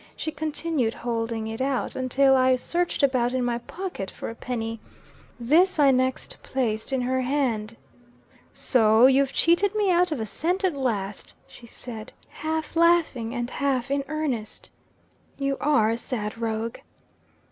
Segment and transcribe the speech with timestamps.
[0.15, 4.79] She continued holding it out, until I searched about in ny pocket for a penny.
[5.39, 7.77] This I next placed in her hand.
[8.51, 13.47] 'So you've cheated me out of a cent at last,' she said, half laughing and
[13.51, 14.71] half in earnest;
[15.37, 16.79] 'you are a sad rogue.'